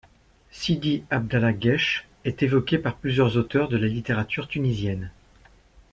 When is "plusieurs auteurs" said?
2.97-3.69